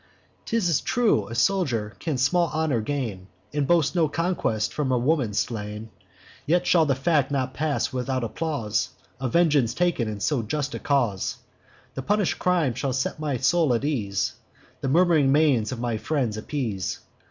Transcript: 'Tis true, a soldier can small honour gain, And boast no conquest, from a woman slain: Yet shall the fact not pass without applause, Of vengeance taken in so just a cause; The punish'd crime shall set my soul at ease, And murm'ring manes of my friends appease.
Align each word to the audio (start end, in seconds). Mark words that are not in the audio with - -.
'Tis 0.45 0.81
true, 0.81 1.27
a 1.27 1.35
soldier 1.35 1.95
can 1.99 2.17
small 2.17 2.49
honour 2.55 2.81
gain, 2.81 3.27
And 3.53 3.67
boast 3.67 3.93
no 3.95 4.09
conquest, 4.09 4.73
from 4.73 4.91
a 4.91 4.97
woman 4.97 5.35
slain: 5.35 5.91
Yet 6.47 6.65
shall 6.65 6.87
the 6.87 6.95
fact 6.95 7.29
not 7.29 7.53
pass 7.53 7.93
without 7.93 8.23
applause, 8.23 8.89
Of 9.19 9.33
vengeance 9.33 9.75
taken 9.75 10.07
in 10.07 10.19
so 10.19 10.41
just 10.41 10.73
a 10.73 10.79
cause; 10.79 11.37
The 11.93 12.01
punish'd 12.01 12.39
crime 12.39 12.73
shall 12.73 12.93
set 12.93 13.19
my 13.19 13.37
soul 13.37 13.75
at 13.75 13.85
ease, 13.85 14.33
And 14.81 14.91
murm'ring 14.91 15.31
manes 15.31 15.71
of 15.71 15.79
my 15.79 15.97
friends 15.97 16.35
appease. 16.35 17.01